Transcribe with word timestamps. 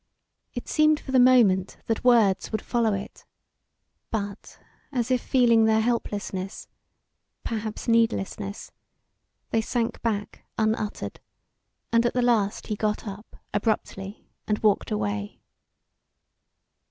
It 0.55 0.67
seemed 0.67 0.99
for 0.99 1.11
the 1.11 1.19
moment 1.19 1.77
that 1.85 2.03
words 2.03 2.51
would 2.51 2.63
follow 2.63 2.91
it, 2.95 3.23
but 4.09 4.57
as 4.91 5.11
if 5.11 5.21
feeling 5.21 5.65
their 5.65 5.79
helplessness 5.79 6.67
perhaps 7.43 7.87
needlessness 7.87 8.71
they 9.51 9.61
sank 9.61 10.01
back 10.01 10.43
unuttered, 10.57 11.19
and 11.93 12.03
at 12.07 12.15
the 12.15 12.23
last 12.23 12.65
he 12.65 12.75
got 12.75 13.07
up, 13.07 13.35
abruptly, 13.53 14.27
and 14.47 14.57
walked 14.63 14.89
away. 14.89 15.39